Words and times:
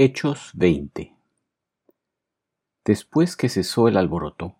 Hechos 0.00 0.52
20 0.54 1.12
Después 2.84 3.34
que 3.34 3.48
cesó 3.48 3.88
el 3.88 3.96
alboroto, 3.96 4.54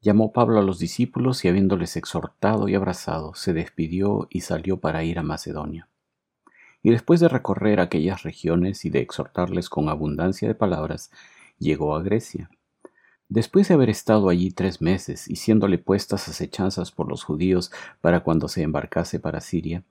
llamó 0.00 0.32
Pablo 0.32 0.60
a 0.60 0.62
los 0.62 0.78
discípulos 0.78 1.44
y 1.44 1.48
habiéndoles 1.48 1.96
exhortado 1.96 2.68
y 2.68 2.76
abrazado, 2.76 3.34
se 3.34 3.54
despidió 3.54 4.28
y 4.30 4.42
salió 4.42 4.76
para 4.76 5.02
ir 5.02 5.18
a 5.18 5.24
Macedonia. 5.24 5.88
Y 6.80 6.92
después 6.92 7.18
de 7.18 7.26
recorrer 7.26 7.80
aquellas 7.80 8.22
regiones 8.22 8.84
y 8.84 8.90
de 8.90 9.00
exhortarles 9.00 9.68
con 9.68 9.88
abundancia 9.88 10.46
de 10.46 10.54
palabras, 10.54 11.10
llegó 11.58 11.96
a 11.96 12.02
Grecia. 12.04 12.48
Después 13.28 13.66
de 13.66 13.74
haber 13.74 13.90
estado 13.90 14.28
allí 14.28 14.52
tres 14.52 14.80
meses 14.80 15.28
y 15.28 15.34
siéndole 15.34 15.78
puestas 15.78 16.28
acechanzas 16.28 16.92
por 16.92 17.08
los 17.08 17.24
judíos 17.24 17.72
para 18.00 18.20
cuando 18.20 18.46
se 18.46 18.62
embarcase 18.62 19.18
para 19.18 19.40
Siria, 19.40 19.82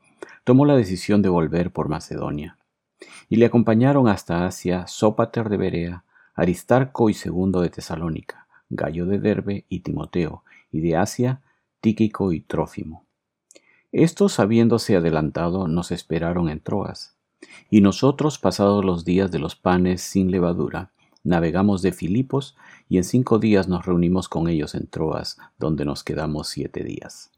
tomó 0.45 0.65
la 0.65 0.77
decisión 0.77 1.21
de 1.21 1.27
volver 1.27 1.71
por 1.71 1.89
Macedonia 1.89 2.55
y 3.29 3.37
le 3.37 3.45
acompañaron 3.45 4.07
hasta 4.07 4.45
Asia 4.45 4.87
Sópater 4.87 5.49
de 5.49 5.57
Berea, 5.57 6.03
Aristarco 6.35 7.09
y 7.09 7.13
Segundo 7.13 7.61
de 7.61 7.69
Tesalónica, 7.69 8.47
Gallo 8.69 9.05
de 9.05 9.19
Derbe 9.19 9.65
y 9.69 9.81
Timoteo, 9.81 10.43
y 10.71 10.81
de 10.81 10.95
Asia 10.95 11.41
Tíquico 11.81 12.31
y 12.31 12.41
Trófimo. 12.41 13.05
Estos, 13.91 14.39
habiéndose 14.39 14.95
adelantado, 14.95 15.67
nos 15.67 15.91
esperaron 15.91 16.47
en 16.47 16.61
Troas. 16.61 17.17
Y 17.69 17.81
nosotros, 17.81 18.37
pasados 18.37 18.85
los 18.85 19.03
días 19.03 19.31
de 19.31 19.39
los 19.39 19.55
panes 19.55 20.01
sin 20.01 20.31
levadura, 20.31 20.91
navegamos 21.23 21.81
de 21.81 21.91
Filipos 21.91 22.55
y 22.87 22.97
en 22.97 23.03
cinco 23.03 23.39
días 23.39 23.67
nos 23.67 23.85
reunimos 23.85 24.29
con 24.29 24.47
ellos 24.47 24.75
en 24.75 24.87
Troas, 24.87 25.37
donde 25.57 25.85
nos 25.85 26.03
quedamos 26.03 26.47
siete 26.47 26.83
días. 26.83 27.31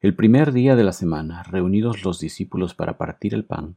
El 0.00 0.14
primer 0.14 0.52
día 0.52 0.76
de 0.76 0.84
la 0.84 0.92
semana, 0.92 1.42
reunidos 1.42 2.04
los 2.04 2.20
discípulos 2.20 2.74
para 2.74 2.98
partir 2.98 3.34
el 3.34 3.44
pan, 3.44 3.76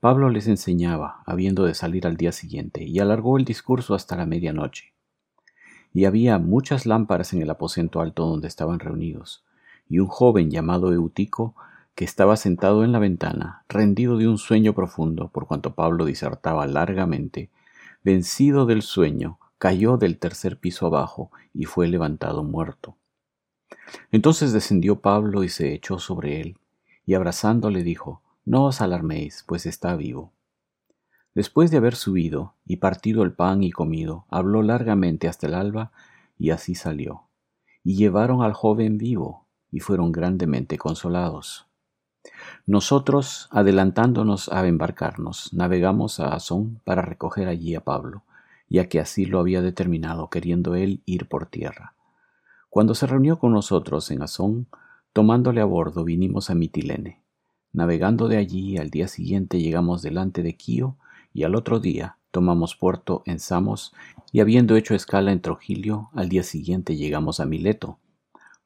Pablo 0.00 0.30
les 0.30 0.46
enseñaba, 0.46 1.22
habiendo 1.26 1.64
de 1.64 1.74
salir 1.74 2.06
al 2.06 2.16
día 2.16 2.30
siguiente, 2.30 2.84
y 2.84 3.00
alargó 3.00 3.36
el 3.36 3.44
discurso 3.44 3.94
hasta 3.94 4.16
la 4.16 4.26
medianoche. 4.26 4.94
Y 5.92 6.04
había 6.04 6.38
muchas 6.38 6.86
lámparas 6.86 7.32
en 7.32 7.42
el 7.42 7.50
aposento 7.50 8.00
alto 8.00 8.26
donde 8.26 8.46
estaban 8.46 8.78
reunidos, 8.78 9.44
y 9.88 9.98
un 9.98 10.06
joven 10.06 10.52
llamado 10.52 10.92
Eutico, 10.92 11.56
que 11.96 12.04
estaba 12.04 12.36
sentado 12.36 12.84
en 12.84 12.92
la 12.92 13.00
ventana, 13.00 13.64
rendido 13.68 14.18
de 14.18 14.28
un 14.28 14.38
sueño 14.38 14.72
profundo, 14.72 15.30
por 15.30 15.48
cuanto 15.48 15.74
Pablo 15.74 16.04
disertaba 16.04 16.64
largamente, 16.68 17.50
vencido 18.04 18.66
del 18.66 18.82
sueño, 18.82 19.40
cayó 19.58 19.96
del 19.96 20.18
tercer 20.18 20.60
piso 20.60 20.86
abajo 20.86 21.32
y 21.52 21.64
fue 21.64 21.88
levantado 21.88 22.44
muerto. 22.44 22.96
Entonces 24.12 24.52
descendió 24.52 25.00
Pablo 25.00 25.42
y 25.42 25.48
se 25.48 25.74
echó 25.74 25.98
sobre 25.98 26.40
él, 26.40 26.56
y 27.04 27.14
abrazándole 27.14 27.82
dijo, 27.82 28.22
no 28.48 28.64
os 28.64 28.80
alarméis, 28.80 29.44
pues 29.46 29.66
está 29.66 29.94
vivo. 29.94 30.32
Después 31.34 31.70
de 31.70 31.76
haber 31.76 31.94
subido 31.94 32.54
y 32.64 32.76
partido 32.76 33.22
el 33.22 33.34
pan 33.34 33.62
y 33.62 33.70
comido, 33.70 34.24
habló 34.30 34.62
largamente 34.62 35.28
hasta 35.28 35.48
el 35.48 35.54
alba, 35.54 35.92
y 36.38 36.48
así 36.48 36.74
salió. 36.74 37.24
Y 37.84 37.96
llevaron 37.96 38.40
al 38.40 38.54
joven 38.54 38.96
vivo, 38.96 39.46
y 39.70 39.80
fueron 39.80 40.12
grandemente 40.12 40.78
consolados. 40.78 41.66
Nosotros, 42.64 43.50
adelantándonos 43.50 44.50
a 44.50 44.66
embarcarnos, 44.66 45.52
navegamos 45.52 46.18
a 46.18 46.32
Azón 46.32 46.80
para 46.84 47.02
recoger 47.02 47.48
allí 47.48 47.74
a 47.74 47.84
Pablo, 47.84 48.22
ya 48.70 48.88
que 48.88 48.98
así 48.98 49.26
lo 49.26 49.40
había 49.40 49.60
determinado, 49.60 50.30
queriendo 50.30 50.74
él 50.74 51.02
ir 51.04 51.28
por 51.28 51.44
tierra. 51.44 51.92
Cuando 52.70 52.94
se 52.94 53.06
reunió 53.06 53.38
con 53.38 53.52
nosotros 53.52 54.10
en 54.10 54.22
Azón, 54.22 54.68
tomándole 55.12 55.60
a 55.60 55.66
bordo, 55.66 56.02
vinimos 56.02 56.48
a 56.48 56.54
Mitilene 56.54 57.27
Navegando 57.72 58.28
de 58.28 58.36
allí, 58.36 58.78
al 58.78 58.90
día 58.90 59.08
siguiente 59.08 59.60
llegamos 59.60 60.02
delante 60.02 60.42
de 60.42 60.56
Quío, 60.56 60.96
y 61.32 61.44
al 61.44 61.54
otro 61.54 61.80
día 61.80 62.16
tomamos 62.30 62.76
puerto 62.76 63.22
en 63.26 63.40
Samos, 63.40 63.92
y 64.32 64.40
habiendo 64.40 64.76
hecho 64.76 64.94
escala 64.94 65.32
en 65.32 65.40
Trogilio, 65.40 66.10
al 66.14 66.28
día 66.28 66.42
siguiente 66.42 66.96
llegamos 66.96 67.40
a 67.40 67.46
Mileto, 67.46 67.98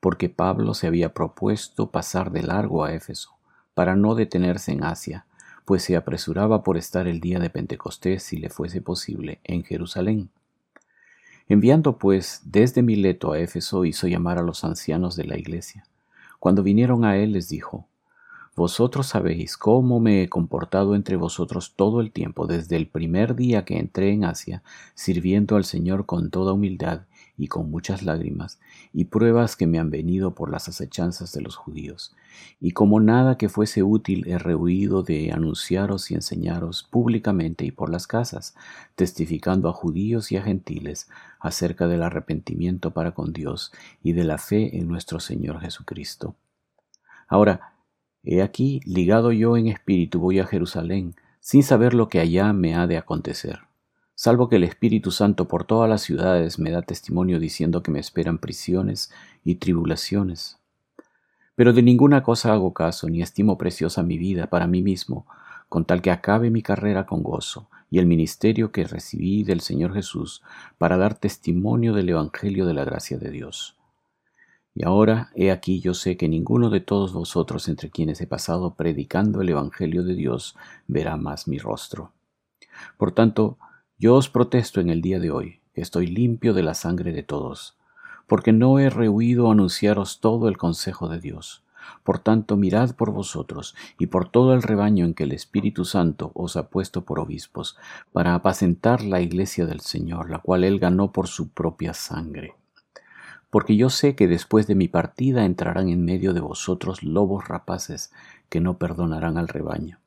porque 0.00 0.28
Pablo 0.28 0.74
se 0.74 0.86
había 0.86 1.14
propuesto 1.14 1.91
pasar 1.91 2.33
de 2.33 2.42
largo 2.42 2.85
a 2.85 2.92
Éfeso, 2.92 3.36
para 3.74 3.96
no 3.96 4.14
detenerse 4.14 4.73
en 4.73 4.85
Asia, 4.85 5.27
pues 5.64 5.83
se 5.83 5.96
apresuraba 5.96 6.62
por 6.62 6.77
estar 6.77 7.07
el 7.07 7.20
día 7.20 7.39
de 7.39 7.51
Pentecostés, 7.51 8.23
si 8.23 8.36
le 8.39 8.51
fuese 8.51 8.80
posible, 8.80 9.41
en 9.45 9.64
Jerusalén. 9.64 10.30
Enviando 11.48 11.98
pues 11.98 12.42
desde 12.45 12.83
Mileto 12.83 13.33
a 13.33 13.39
Éfeso, 13.39 13.85
hizo 13.85 14.07
llamar 14.07 14.39
a 14.39 14.42
los 14.42 14.64
ancianos 14.64 15.17
de 15.17 15.24
la 15.24 15.39
iglesia. 15.39 15.85
Cuando 16.39 16.62
vinieron 16.62 17.05
a 17.05 17.17
él 17.17 17.33
les 17.33 17.48
dijo, 17.48 17.86
vosotros 18.55 19.07
sabéis 19.07 19.57
cómo 19.57 19.98
me 19.98 20.23
he 20.23 20.29
comportado 20.29 20.95
entre 20.95 21.17
vosotros 21.17 21.73
todo 21.74 22.01
el 22.01 22.13
tiempo, 22.13 22.46
desde 22.46 22.77
el 22.77 22.86
primer 22.86 23.35
día 23.35 23.64
que 23.64 23.79
entré 23.79 24.11
en 24.13 24.24
Asia, 24.24 24.63
sirviendo 24.95 25.57
al 25.57 25.64
Señor 25.64 26.05
con 26.05 26.30
toda 26.30 26.52
humildad 26.52 27.07
y 27.39 27.48
con 27.48 27.70
muchas 27.70 28.02
lágrimas, 28.02 28.61
y 28.92 29.07
pruebas 29.07 29.57
que 29.57 29.67
me 29.67 29.79
han 29.79 29.91
venido 29.91 30.35
por 30.35 30.51
las 30.51 30.68
acechanzas 30.68 31.33
de 31.33 31.41
los 31.41 31.57
judíos. 31.57 32.14
Y 32.61 32.73
como 32.73 33.01
nada 33.01 33.39
que 33.39 33.48
fuese 33.48 33.83
útil 33.83 34.29
he 34.29 34.36
rehuido 34.36 35.02
de 35.02 35.33
anunciaros 35.33 36.11
y 36.11 36.14
enseñaros 36.14 36.83
públicamente 36.83 37.64
y 37.64 37.70
por 37.70 37.91
las 37.91 38.07
casas, 38.07 38.55
testificando 38.96 39.70
a 39.70 39.73
judíos 39.73 40.30
y 40.30 40.36
a 40.36 40.42
gentiles 40.42 41.08
acerca 41.41 41.89
del 41.89 42.02
arrepentimiento 42.02 42.92
para 42.92 43.12
con 43.12 43.33
Dios 43.33 43.73
y 44.02 44.12
de 44.12 44.24
la 44.24 44.36
fe 44.36 44.77
en 44.77 44.89
nuestro 44.89 45.20
Señor 45.20 45.61
Jesucristo. 45.61 46.36
Ahora, 47.29 47.73
He 48.25 48.41
aquí, 48.41 48.81
ligado 48.85 49.33
yo 49.33 49.57
en 49.57 49.67
espíritu, 49.67 50.21
voy 50.21 50.39
a 50.39 50.47
Jerusalén, 50.47 51.17
sin 51.41 51.65
saber 51.65 51.93
lo 51.93 52.09
que 52.09 52.21
allá 52.21 52.53
me 52.53 52.77
ha 52.77 52.87
de 52.87 52.97
acontecer, 52.97 53.61
salvo 54.15 54.49
que 54.49 54.57
el 54.57 54.65
Espíritu 54.65 55.11
Santo 55.11 55.49
por 55.49 55.65
todas 55.65 55.91
las 55.91 56.03
ciudades 56.03 56.61
me 56.61 56.71
da 56.71 56.83
testimonio 56.83 57.41
diciendo 57.41 57.83
que 57.83 57.91
me 57.91 57.99
esperan 57.99 58.39
prisiones 58.39 59.13
y 59.45 59.57
tribulaciones. 59.57 60.59
Pero 61.57 61.73
de 61.73 61.83
ninguna 61.83 62.23
cosa 62.23 62.53
hago 62.53 62.73
caso, 62.73 63.09
ni 63.09 63.23
estimo 63.23 63.59
preciosa 63.59 64.05
mi 64.05 64.19
vida 64.19 64.47
para 64.47 64.69
mí 64.69 64.83
mismo, 64.83 65.27
con 65.69 65.85
tal 65.85 66.01
que 66.01 66.13
acabe 66.13 66.51
mi 66.51 66.63
carrera 66.63 67.07
con 67.07 67.25
gozo 67.25 67.69
y 67.91 67.99
el 67.99 68.07
ministerio 68.07 68.71
que 68.71 68.85
recibí 68.85 69.43
del 69.43 69.61
Señor 69.61 69.95
Jesús 69.95 70.43
para 70.79 70.97
dar 70.97 71.15
testimonio 71.15 71.93
del 71.93 72.09
Evangelio 72.11 72.67
de 72.67 72.75
la 72.75 72.85
gracia 72.85 73.19
de 73.19 73.31
Dios. 73.31 73.77
Y 74.75 74.87
ahora, 74.87 75.31
he 75.35 75.51
aquí, 75.51 75.81
yo 75.81 75.93
sé 75.93 76.17
que 76.17 76.29
ninguno 76.29 76.71
de 76.71 76.81
todos 76.81 77.13
vosotros 77.13 77.69
entre 77.69 77.91
quienes 77.91 78.21
he 78.23 78.27
pasado 78.27 78.75
predicando 78.75 79.43
el 79.43 79.51
Evangelio 79.51 80.03
de 80.03 80.15
Dios 80.15 80.57
verá 80.87 81.17
más 81.17 81.47
mi 81.47 81.59
rostro. 81.59 82.13
Por 82.97 83.13
tanto, 83.13 83.59
yo 83.99 84.15
os 84.15 84.31
protesto 84.31 84.81
en 84.81 84.89
el 84.89 85.03
día 85.03 85.21
de 85.21 85.31
hoy, 85.31 85.61
que 85.75 85.83
estoy 85.83 86.07
limpio 86.07 86.55
de 86.55 86.63
la 86.63 86.73
sangre 86.73 87.13
de 87.13 87.23
todos, 87.23 87.77
porque 88.27 88.53
no 88.53 88.79
he 88.79 88.89
rehuido 88.89 89.51
anunciaros 89.51 90.21
todo 90.21 90.49
el 90.49 90.57
consejo 90.57 91.09
de 91.09 91.21
Dios. 91.21 91.63
Por 92.03 92.19
tanto, 92.19 92.57
mirad 92.57 92.95
por 92.95 93.11
vosotros 93.11 93.75
y 93.99 94.07
por 94.07 94.29
todo 94.29 94.55
el 94.55 94.63
rebaño 94.63 95.05
en 95.05 95.13
que 95.13 95.25
el 95.25 95.33
Espíritu 95.33 95.85
Santo 95.85 96.31
os 96.35 96.57
ha 96.57 96.69
puesto 96.69 97.05
por 97.05 97.21
obispos, 97.21 97.77
para 98.13 98.35
apacentar 98.35 99.03
la 99.03 99.21
iglesia 99.21 99.67
del 99.67 99.81
Señor, 99.81 100.31
la 100.31 100.39
cual 100.39 100.65
él 100.65 100.79
ganó 100.79 101.13
por 101.13 101.29
su 101.29 101.51
propia 101.51 101.93
sangre 101.93 102.55
porque 103.52 103.77
yo 103.77 103.90
sé 103.90 104.14
que 104.14 104.29
después 104.29 104.67
de 104.67 104.74
mi 104.74 104.89
partida 104.89 105.45
entrarán 105.45 105.90
en 105.90 106.07
medio 106.07 106.33
de 106.33 106.40
vosotros 106.40 107.02
lobos 107.02 107.48
rapaces 107.48 108.11
que 108.48 108.63
no 108.63 108.79
perdonarán 108.79 109.36
al 109.36 109.46
rebaño. 109.46 110.01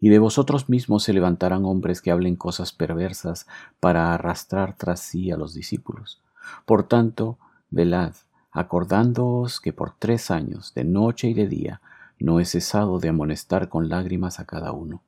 Y 0.00 0.08
de 0.08 0.18
vosotros 0.18 0.70
mismos 0.70 1.02
se 1.02 1.12
levantarán 1.12 1.66
hombres 1.66 2.00
que 2.00 2.10
hablen 2.10 2.36
cosas 2.36 2.72
perversas 2.72 3.46
para 3.80 4.14
arrastrar 4.14 4.78
tras 4.78 5.00
sí 5.00 5.30
a 5.30 5.36
los 5.36 5.52
discípulos. 5.52 6.22
Por 6.64 6.88
tanto, 6.88 7.38
velad, 7.68 8.14
acordándoos 8.50 9.60
que 9.60 9.74
por 9.74 9.94
tres 9.98 10.30
años, 10.30 10.72
de 10.72 10.84
noche 10.84 11.28
y 11.28 11.34
de 11.34 11.46
día, 11.46 11.82
no 12.18 12.40
he 12.40 12.46
cesado 12.46 12.98
de 12.98 13.10
amonestar 13.10 13.68
con 13.68 13.90
lágrimas 13.90 14.40
a 14.40 14.46
cada 14.46 14.72
uno. 14.72 15.02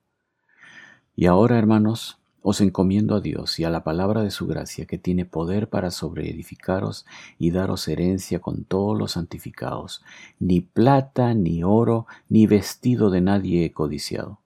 Y 1.14 1.24
ahora, 1.24 1.56
hermanos, 1.56 2.18
os 2.48 2.60
encomiendo 2.60 3.16
a 3.16 3.20
Dios 3.20 3.58
y 3.58 3.64
a 3.64 3.70
la 3.70 3.82
palabra 3.82 4.22
de 4.22 4.30
su 4.30 4.46
gracia, 4.46 4.86
que 4.86 4.98
tiene 4.98 5.24
poder 5.24 5.68
para 5.68 5.90
sobreedificaros 5.90 7.04
y 7.40 7.50
daros 7.50 7.88
herencia 7.88 8.38
con 8.38 8.62
todos 8.62 8.96
los 8.96 9.12
santificados. 9.12 10.04
Ni 10.38 10.60
plata, 10.60 11.34
ni 11.34 11.64
oro, 11.64 12.06
ni 12.28 12.46
vestido 12.46 13.10
de 13.10 13.20
nadie 13.20 13.64
he 13.64 13.72
codiciado. 13.72 14.38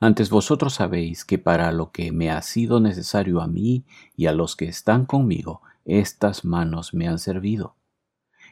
Antes 0.00 0.30
vosotros 0.30 0.72
sabéis 0.72 1.26
que 1.26 1.36
para 1.36 1.70
lo 1.72 1.90
que 1.90 2.10
me 2.10 2.30
ha 2.30 2.40
sido 2.40 2.80
necesario 2.80 3.42
a 3.42 3.46
mí 3.46 3.84
y 4.16 4.28
a 4.28 4.32
los 4.32 4.56
que 4.56 4.64
están 4.64 5.04
conmigo, 5.04 5.60
estas 5.84 6.42
manos 6.42 6.94
me 6.94 7.06
han 7.06 7.18
servido. 7.18 7.75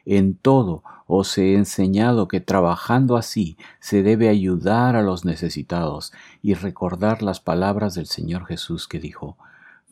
En 0.06 0.36
todo 0.36 0.82
os 1.06 1.36
he 1.38 1.54
enseñado 1.54 2.28
que 2.28 2.40
trabajando 2.40 3.16
así 3.16 3.56
se 3.80 4.02
debe 4.02 4.28
ayudar 4.28 4.96
a 4.96 5.02
los 5.02 5.24
necesitados 5.24 6.12
y 6.42 6.54
recordar 6.54 7.22
las 7.22 7.40
palabras 7.40 7.94
del 7.94 8.06
Señor 8.06 8.46
Jesús 8.46 8.86
que 8.88 9.00
dijo, 9.00 9.36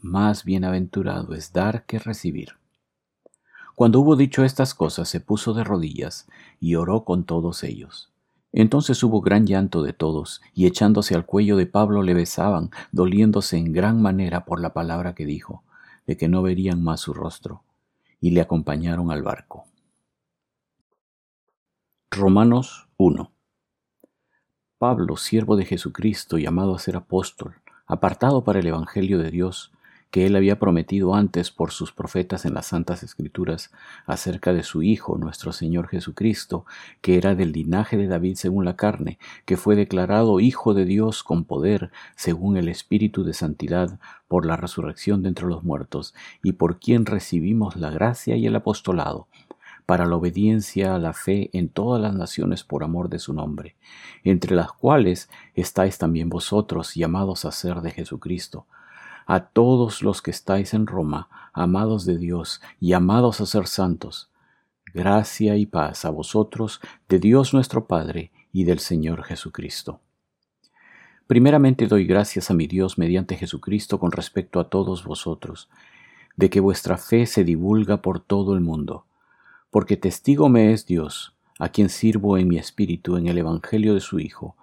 Más 0.01 0.45
bienaventurado 0.45 1.35
es 1.35 1.53
dar 1.53 1.85
que 1.85 1.99
recibir. 1.99 2.57
Cuando 3.75 4.01
hubo 4.01 4.17
dicho 4.17 4.45
estas 4.45 4.75
cosas 4.75 5.09
se 5.09 5.21
puso 5.21 5.55
de 5.55 5.65
rodillas 5.65 6.29
y 6.61 6.75
oró 6.75 7.05
con 7.05 7.25
todos 7.25 7.65
ellos. 7.65 8.11
Entonces 8.53 9.03
hubo 9.03 9.23
gran 9.23 9.47
llanto 9.47 9.83
de 9.83 9.95
todos, 9.95 10.43
y 10.53 10.67
echándose 10.67 11.15
al 11.15 11.25
cuello 11.25 11.57
de 11.57 11.67
Pablo 11.67 12.03
le 12.03 12.13
besaban, 12.13 12.71
doliéndose 12.93 13.57
en 13.57 13.73
gran 13.73 14.03
manera 14.03 14.45
por 14.45 14.61
la 14.61 14.75
palabra 14.75 15.15
que 15.15 15.25
dijo, 15.25 15.63
de 16.07 16.19
que 16.19 16.29
no 16.29 16.43
verían 16.43 16.85
más 16.85 17.01
su 17.01 17.15
rostro, 17.15 17.63
y 18.21 18.31
le 18.31 18.43
acompañaron 18.43 19.11
al 19.11 19.23
barco. 19.23 19.65
Romanos 22.15 22.91
1 22.99 23.33
Pablo, 24.77 25.17
siervo 25.17 25.57
de 25.57 25.65
Jesucristo, 25.65 26.37
llamado 26.37 26.75
a 26.75 26.79
ser 26.79 26.95
apóstol, 26.95 27.55
apartado 27.87 28.45
para 28.45 28.59
el 28.59 28.67
Evangelio 28.67 29.19
de 29.19 29.31
Dios, 29.31 29.73
que 30.11 30.27
él 30.27 30.37
había 30.37 30.59
prometido 30.59 31.15
antes 31.15 31.51
por 31.51 31.71
sus 31.71 31.91
profetas 31.91 32.45
en 32.45 32.53
las 32.53 32.67
Santas 32.67 33.03
Escrituras 33.03 33.71
acerca 34.05 34.53
de 34.53 34.63
su 34.63 34.83
Hijo, 34.83 35.17
nuestro 35.17 35.53
Señor 35.53 35.89
Jesucristo, 35.89 36.67
que 37.01 37.17
era 37.17 37.35
del 37.35 37.53
linaje 37.53 37.97
de 37.97 38.09
David 38.09 38.35
según 38.35 38.67
la 38.67 38.77
carne, 38.77 39.19
que 39.47 39.57
fue 39.57 39.75
declarado 39.75 40.39
Hijo 40.39 40.75
de 40.75 40.85
Dios 40.85 41.25
con 41.25 41.45
poder, 41.45 41.93
según 42.15 42.59
el 42.59 42.69
Espíritu 42.69 43.25
de 43.25 43.33
Santidad, 43.33 43.99
por 44.29 44.45
la 44.45 44.59
resurrección 44.59 45.23
de 45.23 45.31
entre 45.31 45.47
los 45.47 45.65
muertos, 45.65 46.15
y 46.43 46.53
por 46.53 46.79
quien 46.79 47.07
recibimos 47.07 47.77
la 47.77 47.89
gracia 47.89 48.37
y 48.37 48.45
el 48.45 48.55
apostolado, 48.55 49.29
para 49.93 50.07
la 50.07 50.17
obediencia 50.17 50.95
a 50.95 50.99
la 50.99 51.13
fe 51.13 51.51
en 51.53 51.69
todas 51.69 52.01
las 52.01 52.15
naciones 52.15 52.65
por 52.65 52.83
amor 52.83 53.11
de 53.11 53.19
su 53.19 53.35
nombre, 53.35 53.77
entre 54.25 54.57
las 54.57 54.73
cuales 54.73 55.29
estáis 55.55 55.99
también 55.99 56.31
vosotros 56.31 56.95
llamados 56.95 57.45
a 57.45 57.53
ser 57.53 57.83
de 57.83 57.91
Jesucristo, 57.91 58.67
a 59.27 59.41
todos 59.49 60.03
los 60.03 60.23
que 60.23 60.31
estáis 60.31 60.73
en 60.73 60.87
Roma, 60.87 61.29
amados 61.53 62.07
de 62.07 62.17
Dios 62.17 62.63
y 62.81 62.95
amados 62.95 63.43
a 63.43 63.45
ser 63.45 63.67
santos. 63.67 64.31
Gracia 64.95 65.59
y 65.59 65.67
paz 65.67 66.07
a 66.07 66.09
vosotros, 66.09 66.81
de 67.07 67.19
Dios 67.19 67.53
nuestro 67.53 67.87
Padre 67.87 68.33
y 68.51 68.65
del 68.65 68.79
Señor 68.79 69.25
Jesucristo. 69.25 70.01
Primeramente 71.27 71.87
doy 71.87 72.07
gracias 72.07 72.51
a 72.51 72.55
mi 72.55 72.67
Dios 72.67 72.97
mediante 72.97 73.37
Jesucristo 73.37 74.01
con 74.01 74.11
respecto 74.11 74.59
a 74.59 74.71
todos 74.71 75.05
vosotros, 75.05 75.69
de 76.39 76.49
que 76.49 76.61
vuestra 76.61 76.97
fe 76.97 77.27
se 77.27 77.45
divulga 77.45 78.01
por 78.01 78.21
todo 78.21 78.55
el 78.55 78.63
mundo, 78.63 79.05
porque 79.73 79.97
testigo 79.97 80.51
me 80.51 80.75
es 80.75 80.85
Dios, 80.85 81.35
a 81.59 81.71
quien 81.71 81.89
sirvo 81.89 82.37
en 82.37 82.47
mi 82.47 82.59
espíritu 82.59 83.17
en 83.17 83.27
el 83.27 83.39
Evangelio 83.39 83.95
de 83.95 84.01
su 84.01 84.21
Hijo, 84.21 84.55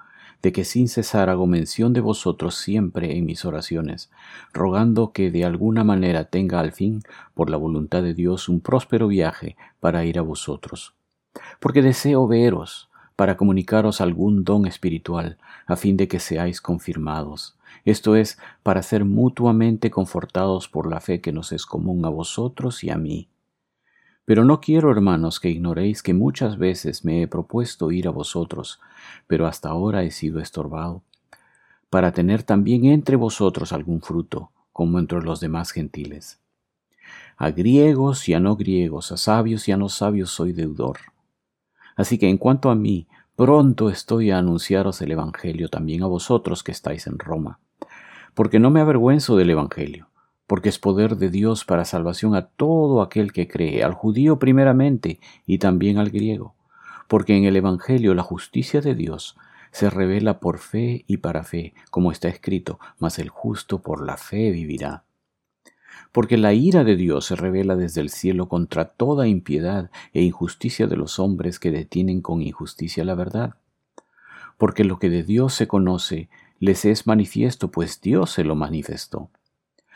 de 0.44 0.52
que 0.52 0.64
sin 0.64 0.88
cesar 0.88 1.32
hago 1.32 1.48
mención 1.48 1.94
de 1.94 2.00
vosotros 2.00 2.54
siempre 2.54 3.18
en 3.18 3.26
mis 3.26 3.44
oraciones, 3.44 4.12
rogando 4.54 5.12
que 5.12 5.32
de 5.32 5.46
alguna 5.46 5.84
manera 5.84 6.26
tenga 6.26 6.60
al 6.60 6.74
fin, 6.74 7.02
por 7.34 7.50
la 7.50 7.58
voluntad 7.58 8.04
de 8.04 8.14
Dios, 8.14 8.48
un 8.50 8.62
próspero 8.62 9.08
viaje 9.08 9.58
para 9.80 10.06
ir 10.06 10.20
a 10.20 10.22
vosotros. 10.22 10.94
Porque 11.60 11.82
deseo 11.82 12.28
veros, 12.28 12.92
para 13.16 13.36
comunicaros 13.36 14.02
algún 14.02 14.44
don 14.44 14.68
espiritual, 14.68 15.40
a 15.66 15.76
fin 15.76 15.98
de 15.98 16.08
que 16.08 16.20
seáis 16.20 16.62
confirmados, 16.62 17.58
esto 17.84 18.16
es, 18.16 18.38
para 18.62 18.84
ser 18.84 19.06
mutuamente 19.06 19.90
confortados 19.90 20.70
por 20.70 20.88
la 20.88 21.02
fe 21.02 21.20
que 21.20 21.32
nos 21.32 21.52
es 21.52 21.66
común 21.66 22.06
a 22.06 22.10
vosotros 22.10 22.84
y 22.84 22.92
a 22.92 22.98
mí 22.98 23.28
pero 24.30 24.46
no 24.46 24.62
quiero, 24.62 24.92
hermanos, 24.92 25.40
que 25.40 25.50
ignoréis 25.50 26.04
que 26.04 26.14
muchas 26.14 26.60
veces 26.60 27.04
me 27.04 27.24
he 27.24 27.28
propuesto 27.28 27.90
ir 27.90 28.08
a 28.08 28.12
vosotros, 28.12 28.80
pero 29.26 29.48
hasta 29.48 29.70
ahora 29.70 30.04
he 30.04 30.12
sido 30.12 30.40
estorbado, 30.40 31.02
para 31.90 32.12
tener 32.12 32.44
también 32.44 32.86
entre 32.86 33.16
vosotros 33.16 33.74
algún 33.74 34.02
fruto, 34.04 34.52
como 34.72 35.00
entre 35.00 35.24
los 35.24 35.40
demás 35.40 35.72
gentiles. 35.72 36.38
A 37.38 37.50
griegos 37.50 38.30
y 38.30 38.36
a 38.36 38.40
no 38.40 38.56
griegos, 38.56 39.12
a 39.12 39.18
sabios 39.18 39.68
y 39.68 39.72
a 39.72 39.78
no 39.78 39.90
sabios 39.90 40.30
soy 40.30 40.54
deudor. 40.54 41.00
Así 41.96 42.20
que 42.20 42.30
en 42.30 42.38
cuanto 42.38 42.70
a 42.70 42.76
mí, 42.76 43.08
pronto 43.36 43.90
estoy 43.90 44.30
a 44.30 44.38
anunciaros 44.38 45.02
el 45.02 45.12
Evangelio 45.12 45.70
también 45.70 46.04
a 46.04 46.06
vosotros 46.06 46.62
que 46.62 46.72
estáis 46.72 47.08
en 47.08 47.18
Roma, 47.18 47.58
porque 48.36 48.60
no 48.60 48.70
me 48.70 48.80
avergüenzo 48.80 49.36
del 49.38 49.50
Evangelio 49.50 50.09
porque 50.50 50.70
es 50.70 50.80
poder 50.80 51.18
de 51.18 51.30
Dios 51.30 51.64
para 51.64 51.86
salvación 51.86 52.34
a 52.34 52.48
todo 52.48 53.04
aquel 53.04 53.32
que 53.32 53.48
cree, 53.48 53.84
al 53.84 53.94
judío 53.94 54.40
primeramente 54.40 55.20
y 55.46 55.60
también 55.60 56.00
al 56.00 56.10
griego, 56.10 56.56
porque 57.08 57.38
en 57.38 57.44
el 57.44 57.56
Evangelio 57.56 58.16
la 58.16 58.24
justicia 58.24 58.82
de 58.82 58.96
Dios 58.96 59.38
se 59.70 59.92
revela 59.92 60.40
por 60.40 60.58
fe 60.58 61.06
y 61.06 61.18
para 61.18 61.44
fe, 61.44 61.76
como 61.92 62.12
está 62.12 62.30
escrito, 62.30 62.80
mas 62.98 63.20
el 63.20 63.30
justo 63.30 63.84
por 63.84 64.04
la 64.04 64.18
fe 64.18 64.50
vivirá. 64.50 65.04
Porque 66.12 66.36
la 66.36 66.52
ira 66.52 66.84
de 66.84 66.96
Dios 66.96 67.26
se 67.26 67.36
revela 67.36 67.76
desde 67.76 68.02
el 68.02 68.10
cielo 68.10 68.50
contra 68.50 68.86
toda 68.86 69.28
impiedad 69.28 69.92
e 70.14 70.24
injusticia 70.24 70.88
de 70.88 70.98
los 70.98 71.20
hombres 71.20 71.60
que 71.60 71.70
detienen 71.70 72.22
con 72.22 72.42
injusticia 72.42 73.06
la 73.06 73.14
verdad. 73.14 73.54
Porque 74.58 74.84
lo 74.84 74.98
que 74.98 75.12
de 75.12 75.22
Dios 75.22 75.54
se 75.54 75.68
conoce 75.68 76.28
les 76.58 76.86
es 76.86 77.06
manifiesto, 77.06 77.70
pues 77.70 78.02
Dios 78.02 78.32
se 78.32 78.44
lo 78.44 78.56
manifestó 78.56 79.30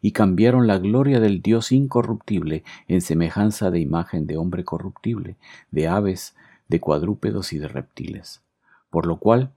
y 0.00 0.12
cambiaron 0.12 0.66
la 0.66 0.78
gloria 0.78 1.20
del 1.20 1.42
Dios 1.42 1.72
incorruptible 1.72 2.64
en 2.88 3.00
semejanza 3.00 3.70
de 3.70 3.80
imagen 3.80 4.26
de 4.26 4.36
hombre 4.36 4.64
corruptible, 4.64 5.36
de 5.70 5.88
aves, 5.88 6.34
de 6.68 6.80
cuadrúpedos 6.80 7.52
y 7.52 7.58
de 7.58 7.68
reptiles. 7.68 8.42
Por 8.90 9.06
lo 9.06 9.16
cual, 9.16 9.52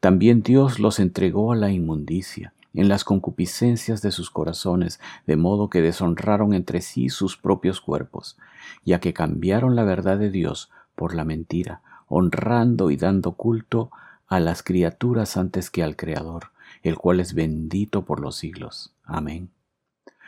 también 0.00 0.42
Dios 0.42 0.78
los 0.78 0.98
entregó 0.98 1.52
a 1.52 1.56
la 1.56 1.70
inmundicia, 1.70 2.52
en 2.74 2.88
las 2.88 3.04
concupiscencias 3.04 4.02
de 4.02 4.10
sus 4.10 4.30
corazones, 4.30 5.00
de 5.26 5.36
modo 5.36 5.70
que 5.70 5.80
deshonraron 5.80 6.52
entre 6.54 6.80
sí 6.80 7.08
sus 7.08 7.36
propios 7.36 7.80
cuerpos, 7.80 8.36
ya 8.84 9.00
que 9.00 9.14
cambiaron 9.14 9.76
la 9.76 9.84
verdad 9.84 10.18
de 10.18 10.30
Dios 10.30 10.70
por 10.94 11.14
la 11.14 11.24
mentira, 11.24 11.80
honrando 12.08 12.90
y 12.90 12.96
dando 12.96 13.32
culto 13.32 13.90
a 14.26 14.40
las 14.40 14.62
criaturas 14.62 15.36
antes 15.36 15.70
que 15.70 15.82
al 15.82 15.96
Creador, 15.96 16.50
el 16.82 16.96
cual 16.96 17.20
es 17.20 17.34
bendito 17.34 18.04
por 18.04 18.20
los 18.20 18.36
siglos. 18.36 18.92
Amén. 19.04 19.53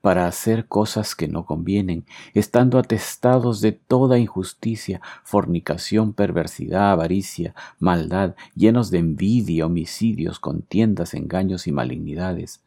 para 0.00 0.26
hacer 0.26 0.66
cosas 0.66 1.14
que 1.14 1.28
no 1.28 1.44
convienen, 1.44 2.04
estando 2.34 2.78
atestados 2.78 3.60
de 3.60 3.72
toda 3.72 4.18
injusticia, 4.18 5.00
fornicación, 5.24 6.12
perversidad, 6.12 6.92
avaricia, 6.92 7.54
maldad, 7.78 8.34
llenos 8.54 8.90
de 8.90 8.98
envidia, 8.98 9.66
homicidios, 9.66 10.40
contiendas, 10.40 11.14
engaños 11.14 11.66
y 11.66 11.72
malignidades 11.72 12.60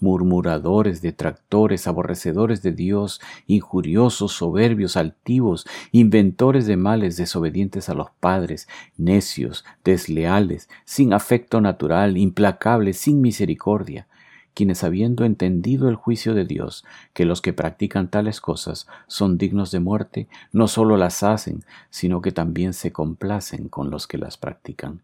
murmuradores, 0.00 1.02
detractores, 1.02 1.86
aborrecedores 1.86 2.62
de 2.62 2.72
Dios, 2.72 3.20
injuriosos, 3.46 4.32
soberbios, 4.32 4.96
altivos, 4.96 5.66
inventores 5.92 6.66
de 6.66 6.76
males, 6.76 7.16
desobedientes 7.16 7.88
a 7.88 7.94
los 7.94 8.10
padres, 8.20 8.68
necios, 8.96 9.64
desleales, 9.84 10.68
sin 10.84 11.12
afecto 11.12 11.60
natural, 11.60 12.16
implacables, 12.16 12.98
sin 12.98 13.20
misericordia, 13.20 14.06
quienes 14.54 14.84
habiendo 14.84 15.24
entendido 15.24 15.88
el 15.88 15.96
juicio 15.96 16.34
de 16.34 16.44
Dios, 16.44 16.84
que 17.12 17.24
los 17.24 17.40
que 17.40 17.52
practican 17.52 18.08
tales 18.08 18.40
cosas 18.40 18.86
son 19.06 19.38
dignos 19.38 19.70
de 19.70 19.80
muerte, 19.80 20.28
no 20.52 20.68
sólo 20.68 20.96
las 20.96 21.22
hacen, 21.22 21.64
sino 21.90 22.20
que 22.20 22.32
también 22.32 22.72
se 22.72 22.92
complacen 22.92 23.68
con 23.68 23.90
los 23.90 24.06
que 24.06 24.18
las 24.18 24.36
practican. 24.36 25.00